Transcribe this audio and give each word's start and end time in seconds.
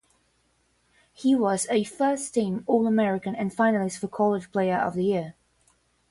He 1.13 1.35
was 1.35 1.67
a 1.69 1.83
first-team 1.83 2.63
All-American 2.65 3.35
and 3.35 3.51
finalist 3.55 3.99
for 3.99 4.07
"College 4.07 4.51
Player 4.51 4.77
of 4.79 4.95
the 4.95 5.03
Year". 5.05 5.35